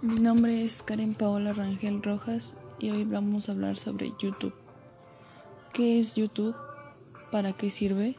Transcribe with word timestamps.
Mi 0.00 0.20
nombre 0.20 0.62
es 0.62 0.82
Karen 0.82 1.12
Paola 1.12 1.52
Rangel 1.52 2.00
Rojas 2.04 2.54
y 2.78 2.92
hoy 2.92 3.02
vamos 3.02 3.48
a 3.48 3.52
hablar 3.52 3.76
sobre 3.76 4.12
YouTube. 4.20 4.54
¿Qué 5.72 5.98
es 5.98 6.14
YouTube? 6.14 6.54
¿Para 7.32 7.52
qué 7.52 7.72
sirve? 7.72 8.14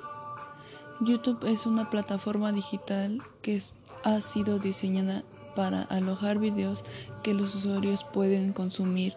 YouTube 1.00 1.42
es 1.48 1.66
una 1.66 1.90
plataforma 1.90 2.52
digital 2.52 3.20
que 3.42 3.62
ha 4.04 4.20
sido 4.20 4.60
diseñada 4.60 5.24
para 5.56 5.84
alojar 5.84 6.38
videos 6.38 6.84
que 7.24 7.34
los 7.34 7.56
usuarios 7.56 8.04
pueden 8.04 8.52
consumir 8.52 9.14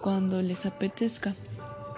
cuando 0.00 0.40
les 0.40 0.64
apetezca. 0.64 1.34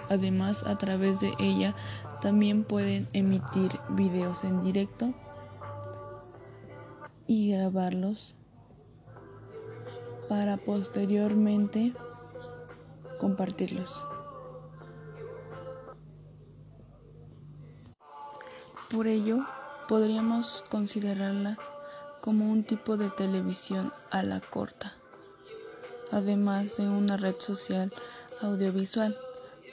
Además, 0.09 0.63
a 0.63 0.77
través 0.77 1.21
de 1.21 1.31
ella 1.39 1.73
también 2.21 2.65
pueden 2.65 3.07
emitir 3.13 3.71
videos 3.91 4.43
en 4.43 4.61
directo 4.61 5.13
y 7.27 7.53
grabarlos 7.53 8.35
para 10.31 10.55
posteriormente 10.55 11.91
compartirlos. 13.19 14.01
Por 18.89 19.07
ello, 19.07 19.39
podríamos 19.89 20.63
considerarla 20.71 21.57
como 22.21 22.49
un 22.49 22.63
tipo 22.63 22.95
de 22.95 23.09
televisión 23.09 23.91
a 24.11 24.23
la 24.23 24.39
corta, 24.39 24.93
además 26.13 26.77
de 26.77 26.87
una 26.87 27.17
red 27.17 27.35
social 27.37 27.91
audiovisual, 28.41 29.13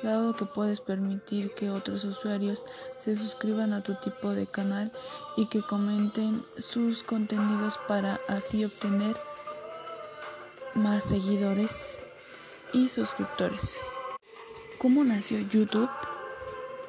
dado 0.02 0.34
que 0.34 0.44
puedes 0.44 0.80
permitir 0.80 1.54
que 1.54 1.70
otros 1.70 2.02
usuarios 2.02 2.64
se 2.98 3.14
suscriban 3.14 3.72
a 3.72 3.84
tu 3.84 3.94
tipo 3.94 4.30
de 4.30 4.48
canal 4.48 4.90
y 5.36 5.46
que 5.46 5.62
comenten 5.62 6.42
sus 6.56 7.04
contenidos 7.04 7.78
para 7.86 8.18
así 8.26 8.64
obtener 8.64 9.14
más 10.78 11.04
seguidores 11.04 11.98
y 12.72 12.88
suscriptores. 12.88 13.80
¿Cómo 14.78 15.04
nació 15.04 15.40
YouTube? 15.40 15.90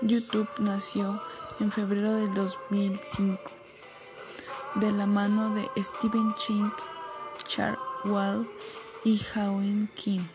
YouTube 0.01 0.47
nació 0.59 1.19
en 1.59 1.71
febrero 1.71 2.15
del 2.15 2.33
2005 2.33 3.39
de 4.75 4.91
la 4.91 5.07
mano 5.07 5.55
de 5.55 5.67
Steven 5.81 6.33
Chink, 6.35 6.73
Char 7.47 7.77
Wall 8.05 8.47
y 9.03 9.19
Howen 9.35 9.89
Kim, 9.95 10.25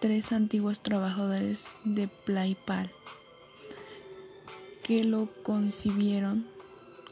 tres 0.00 0.32
antiguos 0.32 0.80
trabajadores 0.80 1.64
de 1.84 2.08
PlayPal 2.08 2.90
que 4.84 5.02
lo 5.02 5.28
concibieron 5.42 6.46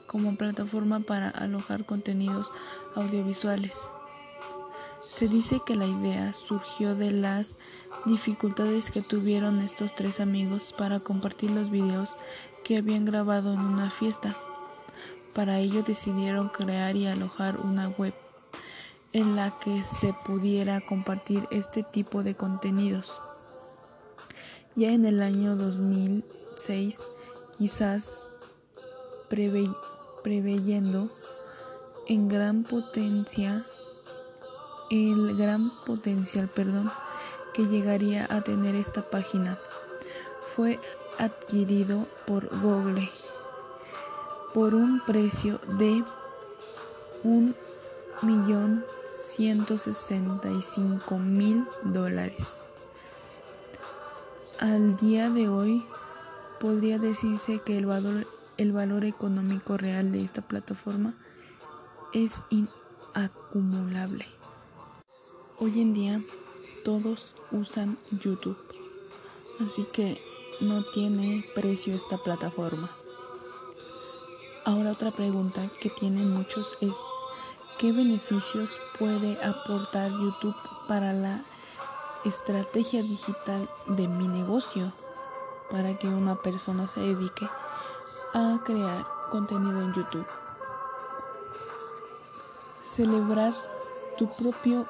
como 0.06 0.36
plataforma 0.36 1.00
para 1.00 1.30
alojar 1.30 1.84
contenidos 1.84 2.46
audiovisuales. 2.94 3.72
Se 5.14 5.28
dice 5.28 5.60
que 5.64 5.76
la 5.76 5.86
idea 5.86 6.32
surgió 6.32 6.94
de 6.94 7.10
las 7.10 7.48
dificultades 8.06 8.90
que 8.90 9.02
tuvieron 9.02 9.60
estos 9.60 9.94
tres 9.94 10.20
amigos 10.20 10.74
para 10.76 11.00
compartir 11.00 11.50
los 11.50 11.70
videos 11.70 12.16
que 12.64 12.78
habían 12.78 13.04
grabado 13.04 13.52
en 13.52 13.60
una 13.60 13.90
fiesta. 13.90 14.34
Para 15.34 15.58
ello 15.58 15.82
decidieron 15.82 16.48
crear 16.48 16.96
y 16.96 17.06
alojar 17.06 17.58
una 17.58 17.88
web 17.90 18.14
en 19.12 19.36
la 19.36 19.50
que 19.58 19.84
se 19.84 20.14
pudiera 20.24 20.80
compartir 20.80 21.46
este 21.50 21.82
tipo 21.82 22.22
de 22.22 22.34
contenidos. 22.34 23.12
Ya 24.76 24.92
en 24.92 25.04
el 25.04 25.20
año 25.20 25.56
2006, 25.56 26.98
quizás 27.58 28.22
preveyendo 29.28 31.10
en 32.08 32.28
gran 32.28 32.64
potencia 32.64 33.66
el 34.92 35.34
gran 35.38 35.70
potencial, 35.86 36.48
perdón, 36.48 36.90
que 37.54 37.66
llegaría 37.66 38.26
a 38.28 38.42
tener 38.42 38.74
esta 38.74 39.00
página. 39.00 39.58
Fue 40.54 40.78
adquirido 41.18 42.06
por 42.26 42.46
Google 42.60 43.10
por 44.52 44.74
un 44.74 45.00
precio 45.00 45.58
de 45.78 46.04
un 47.24 47.56
millón 48.20 48.84
ciento 49.34 49.78
sesenta 49.78 50.50
y 50.50 50.60
cinco 50.60 51.18
mil 51.18 51.64
dólares. 51.84 52.52
Al 54.60 54.98
día 54.98 55.30
de 55.30 55.48
hoy 55.48 55.82
podría 56.60 56.98
decirse 56.98 57.62
que 57.64 57.78
el 57.78 57.86
valor, 57.86 58.26
el 58.58 58.72
valor 58.72 59.06
económico 59.06 59.78
real 59.78 60.12
de 60.12 60.22
esta 60.22 60.42
plataforma 60.42 61.14
es 62.12 62.42
inacumulable. 62.50 64.26
Hoy 65.62 65.80
en 65.80 65.94
día 65.94 66.20
todos 66.84 67.36
usan 67.52 67.96
YouTube, 68.20 68.58
así 69.60 69.84
que 69.92 70.20
no 70.60 70.82
tiene 70.82 71.44
precio 71.54 71.94
esta 71.94 72.18
plataforma. 72.18 72.90
Ahora 74.64 74.90
otra 74.90 75.12
pregunta 75.12 75.70
que 75.80 75.88
tienen 75.88 76.34
muchos 76.34 76.76
es 76.80 76.94
¿qué 77.78 77.92
beneficios 77.92 78.76
puede 78.98 79.40
aportar 79.40 80.10
YouTube 80.10 80.56
para 80.88 81.12
la 81.12 81.40
estrategia 82.24 83.00
digital 83.00 83.68
de 83.86 84.08
mi 84.08 84.26
negocio? 84.26 84.92
Para 85.70 85.96
que 85.96 86.08
una 86.08 86.34
persona 86.34 86.88
se 86.88 86.98
dedique 86.98 87.46
a 88.34 88.58
crear 88.64 89.06
contenido 89.30 89.80
en 89.80 89.94
YouTube. 89.94 90.26
Celebrar 92.82 93.54
tu 94.18 94.28
propio 94.32 94.84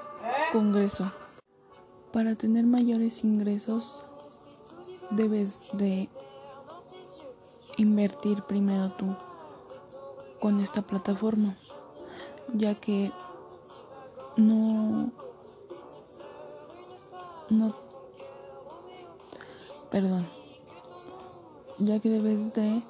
Congreso. 0.53 1.11
Para 2.13 2.35
tener 2.35 2.67
mayores 2.67 3.25
ingresos 3.25 4.05
debes 5.13 5.71
de 5.73 6.11
invertir 7.79 8.43
primero 8.43 8.91
tú 8.91 9.17
con 10.41 10.61
esta 10.61 10.83
plataforma, 10.83 11.57
ya 12.53 12.75
que 12.75 13.11
no 14.37 15.11
no 17.49 17.75
perdón, 19.91 20.29
ya 21.79 21.99
que 21.99 22.11
debes 22.11 22.53
de 22.53 22.83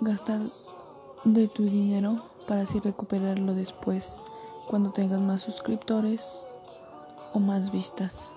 gastar 0.00 0.40
de 1.24 1.46
tu 1.48 1.64
dinero 1.64 2.16
para 2.48 2.62
así 2.62 2.80
recuperarlo 2.80 3.52
después 3.52 4.14
cuando 4.70 4.92
tengas 4.92 5.18
más 5.18 5.40
suscriptores 5.40 6.46
o 7.34 7.40
más 7.40 7.72
vistas. 7.72 8.30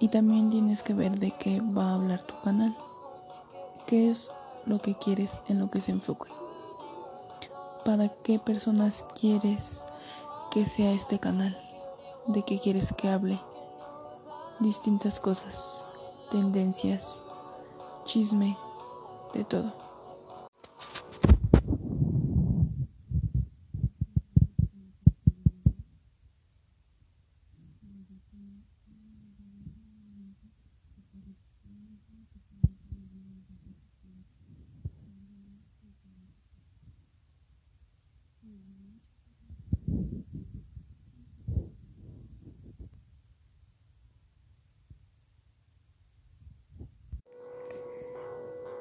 Y 0.00 0.08
también 0.08 0.50
tienes 0.50 0.82
que 0.82 0.92
ver 0.92 1.20
de 1.20 1.30
qué 1.30 1.60
va 1.60 1.90
a 1.90 1.94
hablar 1.94 2.20
tu 2.22 2.34
canal. 2.40 2.74
¿Qué 3.86 4.10
es 4.10 4.28
lo 4.66 4.80
que 4.80 4.96
quieres 4.96 5.30
en 5.48 5.60
lo 5.60 5.68
que 5.68 5.80
se 5.80 5.92
enfoque? 5.92 6.32
¿Para 7.84 8.08
qué 8.08 8.40
personas 8.40 9.04
quieres 9.14 9.82
que 10.50 10.66
sea 10.66 10.90
este 10.90 11.20
canal? 11.20 11.56
¿De 12.26 12.42
qué 12.42 12.58
quieres 12.58 12.92
que 12.92 13.08
hable? 13.08 13.40
Distintas 14.58 15.20
cosas, 15.20 15.84
tendencias, 16.32 17.22
chisme, 18.04 18.58
de 19.32 19.44
todo. 19.44 19.91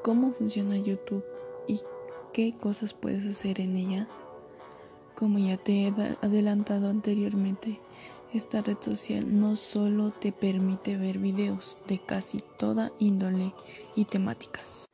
¿Cómo 0.03 0.31
funciona 0.31 0.77
YouTube 0.77 1.23
y 1.67 1.79
qué 2.33 2.55
cosas 2.57 2.93
puedes 2.95 3.23
hacer 3.25 3.61
en 3.61 3.75
ella? 3.75 4.07
Como 5.15 5.37
ya 5.37 5.57
te 5.57 5.85
he 5.85 5.93
adelantado 6.21 6.89
anteriormente, 6.89 7.79
esta 8.33 8.63
red 8.63 8.77
social 8.81 9.39
no 9.39 9.55
solo 9.55 10.09
te 10.09 10.31
permite 10.31 10.97
ver 10.97 11.19
videos 11.19 11.77
de 11.87 11.99
casi 11.99 12.41
toda 12.57 12.91
índole 12.97 13.53
y 13.95 14.05
temáticas, 14.05 14.89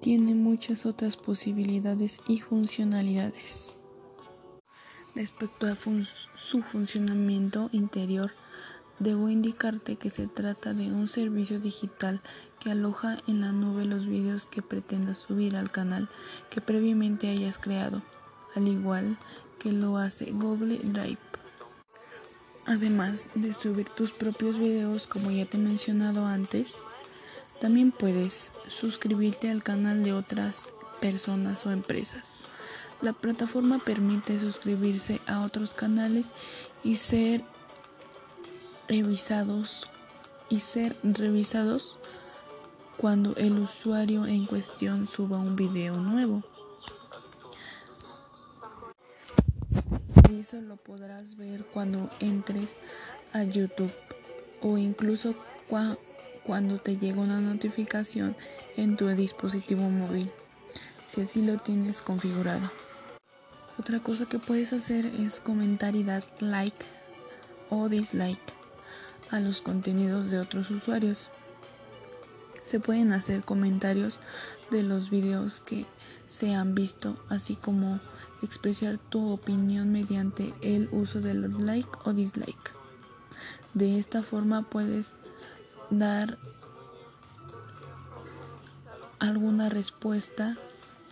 tiene 0.00 0.34
muchas 0.34 0.84
otras 0.84 1.16
posibilidades 1.16 2.18
y 2.28 2.40
funcionalidades. 2.40 3.82
Respecto 5.14 5.66
a 5.66 5.76
su 6.34 6.60
funcionamiento 6.60 7.70
interior, 7.72 8.32
debo 8.98 9.30
indicarte 9.30 9.96
que 9.96 10.10
se 10.10 10.26
trata 10.26 10.74
de 10.74 10.92
un 10.92 11.08
servicio 11.08 11.58
digital 11.58 12.20
que 12.64 12.70
aloja 12.70 13.18
en 13.26 13.42
la 13.42 13.52
nube 13.52 13.84
los 13.84 14.06
videos 14.06 14.46
que 14.46 14.62
pretendas 14.62 15.18
subir 15.18 15.54
al 15.54 15.70
canal 15.70 16.08
que 16.48 16.62
previamente 16.62 17.28
hayas 17.28 17.58
creado, 17.58 18.02
al 18.54 18.68
igual 18.68 19.18
que 19.58 19.70
lo 19.70 19.98
hace 19.98 20.32
Google 20.32 20.78
Drive. 20.78 21.18
Además 22.64 23.28
de 23.34 23.52
subir 23.52 23.90
tus 23.90 24.12
propios 24.12 24.58
videos 24.58 25.06
como 25.06 25.30
ya 25.30 25.44
te 25.44 25.58
he 25.58 25.60
mencionado 25.60 26.24
antes, 26.24 26.76
también 27.60 27.92
puedes 27.92 28.52
suscribirte 28.66 29.50
al 29.50 29.62
canal 29.62 30.02
de 30.02 30.14
otras 30.14 30.68
personas 31.02 31.66
o 31.66 31.70
empresas. 31.70 32.24
La 33.02 33.12
plataforma 33.12 33.78
permite 33.78 34.38
suscribirse 34.38 35.20
a 35.26 35.42
otros 35.42 35.74
canales 35.74 36.28
y 36.82 36.96
ser 36.96 37.44
revisados 38.88 39.90
y 40.48 40.60
ser 40.60 40.96
revisados 41.02 41.98
cuando 42.96 43.34
el 43.36 43.58
usuario 43.58 44.26
en 44.26 44.46
cuestión 44.46 45.06
suba 45.06 45.38
un 45.38 45.56
video 45.56 45.96
nuevo. 45.96 46.42
Eso 50.32 50.60
lo 50.60 50.76
podrás 50.76 51.36
ver 51.36 51.64
cuando 51.64 52.10
entres 52.20 52.76
a 53.32 53.44
YouTube 53.44 53.92
o 54.62 54.78
incluso 54.78 55.34
cuando 56.44 56.78
te 56.78 56.96
llega 56.96 57.20
una 57.20 57.40
notificación 57.40 58.36
en 58.76 58.96
tu 58.96 59.08
dispositivo 59.08 59.82
móvil, 59.88 60.30
si 61.08 61.22
así 61.22 61.42
lo 61.42 61.58
tienes 61.58 62.02
configurado. 62.02 62.70
Otra 63.78 64.00
cosa 64.00 64.26
que 64.26 64.38
puedes 64.38 64.72
hacer 64.72 65.06
es 65.06 65.40
comentar 65.40 65.96
y 65.96 66.04
dar 66.04 66.22
like 66.40 66.84
o 67.70 67.88
dislike 67.88 68.52
a 69.30 69.40
los 69.40 69.62
contenidos 69.62 70.30
de 70.30 70.38
otros 70.38 70.70
usuarios. 70.70 71.28
Se 72.64 72.80
pueden 72.80 73.12
hacer 73.12 73.42
comentarios 73.42 74.18
de 74.70 74.82
los 74.82 75.10
videos 75.10 75.60
que 75.60 75.86
se 76.28 76.54
han 76.54 76.74
visto, 76.74 77.16
así 77.28 77.56
como 77.56 78.00
expresar 78.42 78.98
tu 78.98 79.30
opinión 79.30 79.92
mediante 79.92 80.52
el 80.62 80.88
uso 80.90 81.20
de 81.20 81.34
los 81.34 81.60
like 81.60 81.88
o 82.04 82.12
dislike. 82.12 82.72
De 83.74 83.98
esta 83.98 84.22
forma 84.22 84.62
puedes 84.62 85.10
dar 85.90 86.38
alguna 89.18 89.68
respuesta 89.68 90.56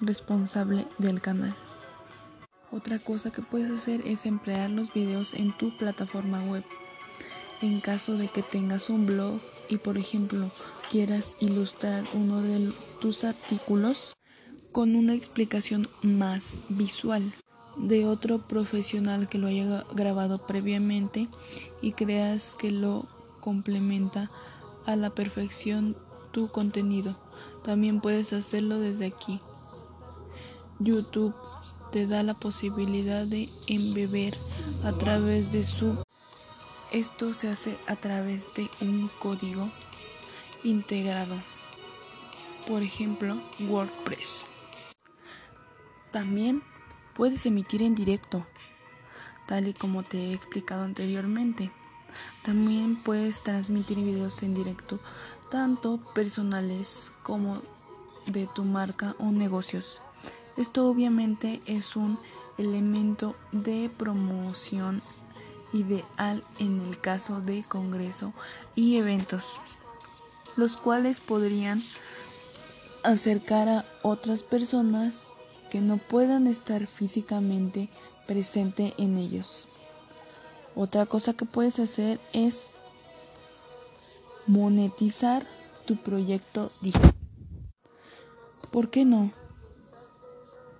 responsable 0.01 0.87
del 0.99 1.21
canal. 1.21 1.55
Otra 2.71 2.99
cosa 2.99 3.31
que 3.31 3.43
puedes 3.43 3.71
hacer 3.71 4.03
es 4.07 4.27
emplear 4.27 4.71
los 4.71 4.93
videos 4.93 5.35
en 5.35 5.57
tu 5.57 5.77
plataforma 5.77 6.43
web. 6.43 6.65
En 7.63 7.81
caso 7.81 8.17
de 8.17 8.27
que 8.27 8.43
tengas 8.43 8.91
un 8.91 9.07
blog 9.07 9.41
y 9.69 9.77
por 9.77 9.97
ejemplo 9.97 10.51
quieras 10.91 11.37
ilustrar 11.41 12.05
uno 12.13 12.43
de 12.43 12.73
tus 13.01 13.23
artículos 13.23 14.15
con 14.73 14.97
una 14.97 15.15
explicación 15.15 15.89
más 16.03 16.59
visual 16.71 17.23
de 17.77 18.05
otro 18.07 18.39
profesional 18.49 19.29
que 19.29 19.39
lo 19.39 19.47
haya 19.47 19.85
grabado 19.95 20.45
previamente 20.45 21.29
y 21.81 21.93
creas 21.93 22.57
que 22.57 22.73
lo 22.73 23.07
complementa 23.41 24.31
a 24.85 24.97
la 24.97 25.11
perfección 25.11 25.97
tu 26.33 26.49
contenido. 26.49 27.17
También 27.63 28.01
puedes 28.01 28.33
hacerlo 28.33 28.81
desde 28.81 29.07
aquí. 29.07 29.41
YouTube 30.81 31.35
te 31.93 32.09
da 32.09 32.25
la 32.25 32.35
posibilidad 32.35 33.25
de 33.25 33.49
embeber 33.69 34.37
a 34.85 34.93
través 34.93 35.53
de 35.53 35.63
su... 35.65 35.97
Esto 36.93 37.33
se 37.33 37.49
hace 37.49 37.79
a 37.87 37.97
través 37.97 38.53
de 38.53 38.69
un 38.83 39.09
código 39.19 39.71
integrado, 40.63 41.37
por 42.69 42.83
ejemplo 42.83 43.41
WordPress. 43.61 44.45
También 46.11 46.63
puedes 47.15 47.47
emitir 47.47 47.81
en 47.83 47.95
directo, 47.95 48.47
tal 49.47 49.69
y 49.69 49.73
como 49.73 50.03
te 50.03 50.19
he 50.19 50.35
explicado 50.35 50.83
anteriormente. 50.83 51.73
También 52.43 53.03
puedes 53.03 53.43
transmitir 53.43 53.97
videos 53.97 54.43
en 54.43 54.53
directo, 54.53 55.01
tanto 55.51 55.99
personales 56.13 57.11
como 57.23 57.63
de 58.27 58.47
tu 58.55 58.65
marca 58.65 59.17
o 59.19 59.33
negocios. 59.33 59.97
Esto 60.59 60.87
obviamente 60.87 61.63
es 61.65 61.97
un 61.97 62.19
elemento 62.59 63.35
de 63.51 63.91
promoción 63.97 65.01
ideal 65.73 66.43
en 66.59 66.81
el 66.81 67.01
caso 67.01 67.41
de 67.41 67.65
congreso 67.69 68.33
y 68.75 68.97
eventos, 68.97 69.45
los 70.57 70.77
cuales 70.77 71.21
podrían 71.21 71.83
acercar 73.05 73.69
a 73.69 73.85
otras 74.03 74.43
personas 74.43 75.15
que 75.71 75.81
no 75.81 75.97
puedan 75.97 76.47
estar 76.47 76.87
físicamente 76.87 77.89
presente 78.27 78.95
en 78.99 79.17
ellos. 79.17 79.79
Otra 80.75 81.07
cosa 81.07 81.35
que 81.35 81.45
puedes 81.45 81.79
hacer 81.79 82.19
es 82.33 82.77
monetizar 84.47 85.47
tu 85.87 85.97
proyecto 85.97 86.71
digital. 86.81 87.15
¿Por 88.71 88.91
qué 88.91 89.05
no? 89.05 89.33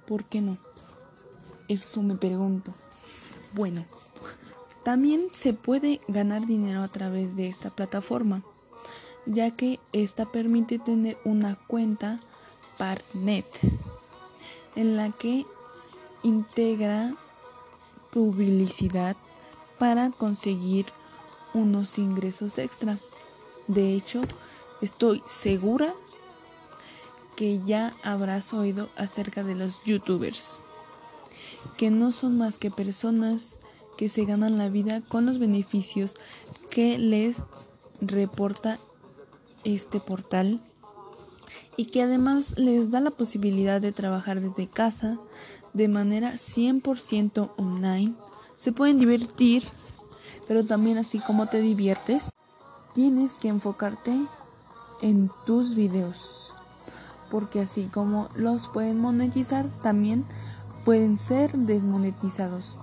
¿Por 0.07 0.25
qué 0.25 0.41
no? 0.41 0.57
Eso 1.69 2.03
me 2.03 2.17
pregunto. 2.17 2.73
Bueno, 3.55 3.85
también 4.83 5.23
se 5.33 5.53
puede 5.53 6.01
ganar 6.09 6.47
dinero 6.47 6.83
a 6.83 6.89
través 6.89 7.37
de 7.37 7.49
esta 7.49 7.71
plataforma, 7.71 8.43
ya 9.27 9.51
que 9.51 9.79
esta 9.93 10.27
permite 10.27 10.79
tener 10.79 11.19
una 11.25 11.57
cuenta 11.67 12.21
Partnet 12.79 13.47
en 14.75 14.97
la 14.97 15.11
que 15.11 15.47
integra 16.23 17.13
publicidad 18.13 19.17
para 19.79 20.11
conseguir 20.11 20.87
unos 21.55 21.99
ingresos 21.99 22.59
extra. 22.59 22.99
De 23.69 23.95
hecho, 23.95 24.23
estoy 24.81 25.23
segura 25.27 25.95
que 27.37 27.59
ya 27.61 27.93
habrás 28.03 28.53
oído 28.53 28.89
acerca 28.97 29.43
de 29.43 29.55
los 29.55 29.83
youtubers, 29.85 30.59
que 31.77 31.91
no 31.91 32.13
son 32.13 32.39
más 32.39 32.59
que 32.59 32.71
personas 32.71 33.59
que 33.97 34.09
se 34.09 34.25
ganan 34.25 34.59
la 34.59 34.69
vida 34.69 35.01
con 35.01 35.27
los 35.27 35.39
beneficios 35.39 36.15
que 36.71 36.99
les 36.99 37.37
reporta 38.01 38.79
este 39.65 40.01
portal 40.01 40.61
y 41.77 41.87
que 41.87 42.03
además 42.03 42.59
les 42.59 42.91
da 42.91 43.01
la 43.01 43.11
posibilidad 43.11 43.81
de 43.81 43.93
trabajar 43.93 44.41
desde 44.41 44.69
casa 44.69 45.19
de 45.73 45.89
manera 45.89 46.35
100% 46.35 47.53
online. 47.57 48.15
Se 48.57 48.73
pueden 48.73 48.99
divertir, 48.99 49.65
pero 50.49 50.65
también 50.65 50.99
así 50.99 51.19
como 51.19 51.47
te 51.47 51.61
diviertes, 51.61 52.31
tienes 52.95 53.35
que 53.35 53.49
enfocarte 53.49 54.15
en 55.01 55.31
tus 55.47 55.75
videos 55.75 56.43
porque 57.33 57.61
así 57.61 57.87
como 57.87 58.29
los 58.37 58.69
pueden 58.69 59.01
monetizar, 59.01 59.65
también 59.83 60.23
pueden 60.85 61.17
ser 61.17 61.51
desmonetizados, 61.51 62.79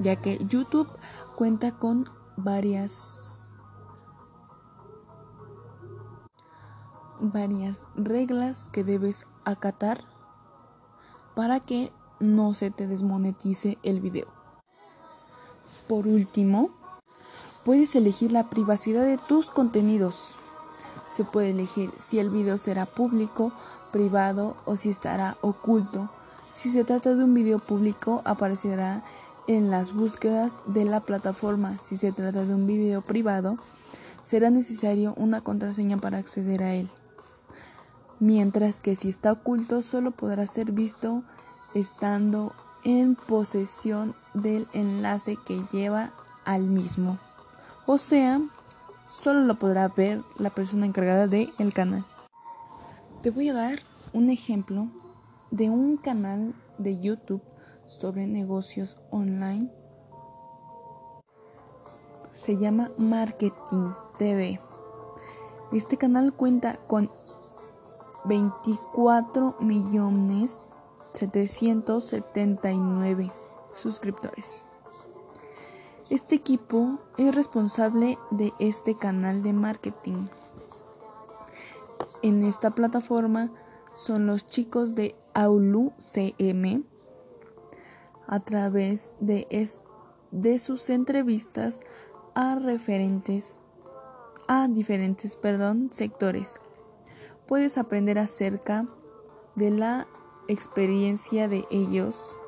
ya 0.00 0.16
que 0.16 0.38
YouTube 0.44 0.88
cuenta 1.36 1.72
con 1.72 2.08
varias 2.36 3.16
varias 7.20 7.84
reglas 7.94 8.68
que 8.70 8.82
debes 8.82 9.26
acatar 9.44 10.04
para 11.34 11.60
que 11.60 11.92
no 12.18 12.54
se 12.54 12.70
te 12.70 12.86
desmonetice 12.86 13.78
el 13.82 14.00
video. 14.00 14.26
Por 15.86 16.06
último, 16.06 16.70
puedes 17.64 17.94
elegir 17.94 18.32
la 18.32 18.48
privacidad 18.48 19.04
de 19.04 19.18
tus 19.18 19.50
contenidos 19.50 20.40
se 21.14 21.24
puede 21.24 21.50
elegir 21.50 21.90
si 21.98 22.18
el 22.18 22.30
video 22.30 22.56
será 22.56 22.86
público, 22.86 23.52
privado 23.92 24.56
o 24.64 24.76
si 24.76 24.90
estará 24.90 25.36
oculto. 25.40 26.08
Si 26.54 26.70
se 26.70 26.84
trata 26.84 27.14
de 27.14 27.24
un 27.24 27.34
video 27.34 27.58
público, 27.58 28.22
aparecerá 28.24 29.02
en 29.50 29.68
las 29.68 29.92
búsquedas 29.92 30.52
de 30.66 30.84
la 30.84 31.00
plataforma. 31.00 31.76
Si 31.82 31.96
se 31.96 32.12
trata 32.12 32.44
de 32.44 32.54
un 32.54 32.68
video 32.68 33.02
privado, 33.02 33.56
será 34.22 34.48
necesario 34.48 35.12
una 35.16 35.40
contraseña 35.40 35.96
para 35.96 36.18
acceder 36.18 36.62
a 36.62 36.74
él. 36.74 36.88
Mientras 38.20 38.78
que 38.78 38.94
si 38.94 39.08
está 39.08 39.32
oculto, 39.32 39.82
solo 39.82 40.12
podrá 40.12 40.46
ser 40.46 40.70
visto 40.70 41.24
estando 41.74 42.52
en 42.84 43.16
posesión 43.16 44.14
del 44.34 44.68
enlace 44.72 45.36
que 45.44 45.60
lleva 45.72 46.12
al 46.44 46.62
mismo. 46.62 47.18
O 47.86 47.98
sea, 47.98 48.40
solo 49.10 49.40
lo 49.40 49.56
podrá 49.56 49.88
ver 49.88 50.22
la 50.38 50.50
persona 50.50 50.86
encargada 50.86 51.26
del 51.26 51.52
el 51.58 51.72
canal. 51.72 52.04
Te 53.20 53.30
voy 53.30 53.48
a 53.48 53.54
dar 53.54 53.80
un 54.12 54.30
ejemplo 54.30 54.86
de 55.50 55.70
un 55.70 55.96
canal 55.96 56.54
de 56.78 57.00
YouTube 57.00 57.42
sobre 57.90 58.26
negocios 58.26 58.96
online. 59.10 59.70
Se 62.30 62.56
llama 62.56 62.90
Marketing 62.96 63.92
TV. 64.16 64.58
Este 65.72 65.98
canal 65.98 66.32
cuenta 66.32 66.76
con 66.86 67.10
24 68.26 69.56
millones 69.60 70.70
779 71.14 73.28
suscriptores. 73.74 74.64
Este 76.10 76.36
equipo 76.36 77.00
es 77.18 77.34
responsable 77.34 78.16
de 78.30 78.52
este 78.60 78.94
canal 78.94 79.42
de 79.42 79.52
marketing. 79.52 80.28
En 82.22 82.44
esta 82.44 82.70
plataforma 82.70 83.50
son 83.94 84.26
los 84.26 84.46
chicos 84.46 84.94
de 84.94 85.16
Aulu 85.34 85.92
CM 85.98 86.84
a 88.30 88.38
través 88.38 89.12
de, 89.18 89.48
de 90.30 90.58
sus 90.60 90.88
entrevistas 90.88 91.80
a 92.36 92.54
referentes 92.54 93.58
a 94.46 94.68
diferentes 94.68 95.36
perdón, 95.36 95.90
sectores. 95.92 96.60
Puedes 97.48 97.76
aprender 97.76 98.20
acerca 98.20 98.86
de 99.56 99.72
la 99.72 100.06
experiencia 100.46 101.48
de 101.48 101.64
ellos 101.72 102.38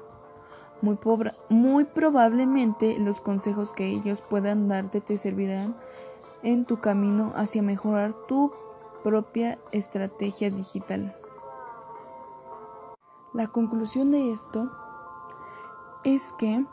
muy, 0.83 0.99
muy 1.49 1.85
probablemente 1.85 2.97
los 3.01 3.21
consejos 3.21 3.73
que 3.73 3.89
ellos 3.89 4.21
puedan 4.21 4.69
darte 4.69 5.01
te 5.01 5.19
servirán 5.19 5.75
en 6.45 6.65
tu 6.65 6.79
camino 6.79 7.33
hacia 7.35 7.63
mejorar 7.63 8.15
tu 8.29 8.53
propia 9.03 9.59
estrategia 9.73 10.51
digital. 10.51 11.13
La 13.33 13.49
conclusión 13.49 14.13
de 14.13 14.31
esto 14.31 14.71
es 16.05 16.33
que, 16.33 16.65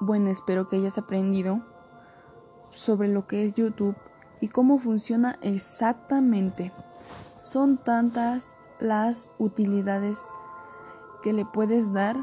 bueno, 0.00 0.28
espero 0.30 0.68
que 0.68 0.76
hayas 0.76 0.98
aprendido 0.98 1.60
sobre 2.70 3.08
lo 3.08 3.26
que 3.26 3.42
es 3.42 3.54
YouTube 3.54 3.96
y 4.40 4.48
cómo 4.48 4.78
funciona 4.78 5.38
exactamente. 5.42 6.72
Son 7.36 7.78
tantas 7.78 8.58
las 8.78 9.30
utilidades 9.38 10.18
que 11.22 11.32
le 11.32 11.44
puedes 11.44 11.92
dar, 11.92 12.16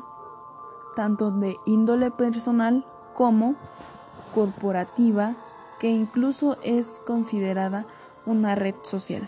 tanto 0.96 1.32
de 1.32 1.58
índole 1.66 2.12
personal 2.12 2.86
como 3.14 3.56
corporativa, 4.34 5.34
que 5.80 5.90
incluso 5.90 6.58
es 6.64 7.02
considerada 7.06 7.86
una 8.26 8.56
red 8.56 8.76
social. 8.84 9.28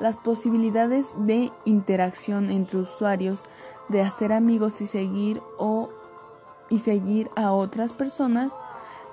Las 0.00 0.16
posibilidades 0.16 1.14
de 1.16 1.50
interacción 1.64 2.50
entre 2.50 2.78
usuarios, 2.78 3.42
de 3.88 4.02
hacer 4.02 4.32
amigos 4.32 4.80
y 4.80 4.86
seguir 4.86 5.42
o 5.58 5.88
y 6.68 6.80
seguir 6.80 7.30
a 7.36 7.52
otras 7.52 7.92
personas, 7.92 8.50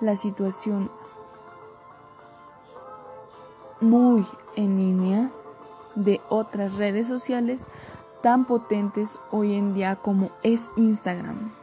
la 0.01 0.17
situación 0.17 0.89
muy 3.79 4.25
en 4.55 4.77
línea 4.77 5.31
de 5.95 6.19
otras 6.29 6.77
redes 6.77 7.07
sociales 7.07 7.65
tan 8.21 8.45
potentes 8.45 9.19
hoy 9.31 9.55
en 9.55 9.73
día 9.73 9.97
como 9.97 10.31
es 10.41 10.71
Instagram. 10.77 11.53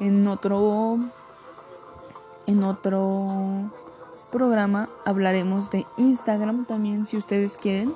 En 0.00 0.26
otro 0.26 0.98
en 2.46 2.64
otro 2.64 3.70
programa 4.32 4.88
hablaremos 5.04 5.70
de 5.70 5.86
Instagram 5.96 6.66
también 6.66 7.06
si 7.06 7.16
ustedes 7.16 7.56
quieren. 7.56 7.94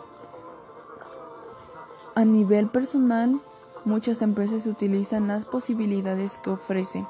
A 2.17 2.25
nivel 2.25 2.71
personal, 2.71 3.39
muchas 3.85 4.23
empresas 4.23 4.67
utilizan 4.67 5.29
las 5.29 5.45
posibilidades 5.45 6.39
que 6.39 6.49
ofrece. 6.49 7.05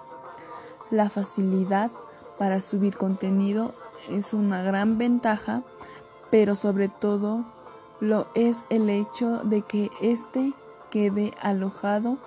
La 0.91 1.09
facilidad 1.11 1.93
para 2.41 2.61
subir 2.61 2.97
contenido 2.97 3.73
es 4.11 4.35
una 4.35 4.65
gran 4.65 4.99
ventaja, 4.99 5.63
pero 6.33 6.57
sobre 6.57 6.89
todo 6.89 7.47
lo 8.01 8.27
es 8.35 8.65
el 8.69 8.91
hecho 8.91 9.45
de 9.45 9.63
que 9.63 9.91
éste 10.03 10.53
quede 10.91 11.31
alojado 11.41 12.19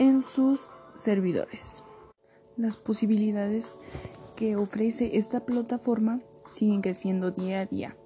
en 0.00 0.24
sus 0.24 0.72
servidores. 0.96 1.84
Las 2.56 2.76
posibilidades 2.76 3.78
que 4.34 4.56
ofrece 4.56 5.16
esta 5.16 5.46
plataforma 5.46 6.18
siguen 6.44 6.80
creciendo 6.80 7.30
día 7.30 7.60
a 7.60 7.66
día. 7.66 7.96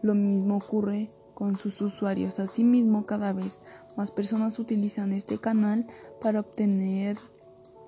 Lo 0.00 0.14
mismo 0.14 0.56
ocurre 0.56 1.08
con 1.38 1.54
sus 1.54 1.80
usuarios. 1.80 2.40
Asimismo, 2.40 3.06
cada 3.06 3.32
vez 3.32 3.60
más 3.96 4.10
personas 4.10 4.58
utilizan 4.58 5.12
este 5.12 5.38
canal 5.38 5.86
para 6.20 6.40
obtener 6.40 7.16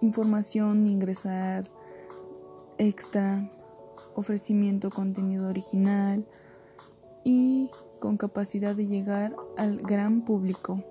información, 0.00 0.87
ingresar 0.87 1.64
extra, 2.78 3.50
ofrecimiento 4.14 4.90
contenido 4.90 5.49
original 5.49 6.25
y 7.25 7.73
con 7.99 8.19
capacidad 8.19 8.76
de 8.76 8.87
llegar 8.87 9.35
al 9.57 9.78
gran 9.78 10.25
público. 10.25 10.85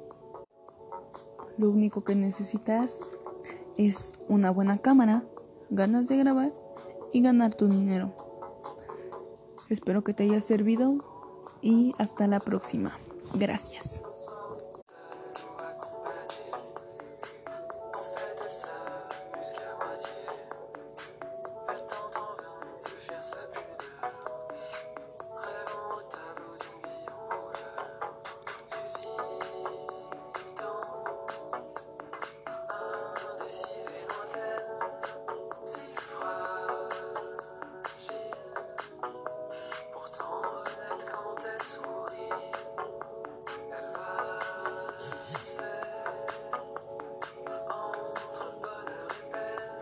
Lo 1.58 1.70
único 1.70 2.04
que 2.04 2.16
necesitas 2.16 3.00
es 3.78 4.16
una 4.28 4.52
buena 4.52 4.80
cámara, 4.80 5.24
ganas 5.70 6.10
de 6.10 6.18
grabar 6.18 6.52
y 7.14 7.22
ganar 7.22 7.54
tu 7.54 7.70
dinero. 7.70 8.14
Espero 9.70 10.04
que 10.04 10.14
te 10.14 10.24
haya 10.24 10.42
servido 10.42 11.19
y 11.62 11.94
hasta 11.98 12.28
la 12.28 12.40
próxima. 12.40 12.98
Gracias. 13.34 14.02